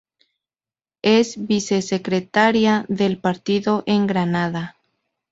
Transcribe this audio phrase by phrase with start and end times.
[1.03, 4.75] Es vicesecretaria del partido en Granada.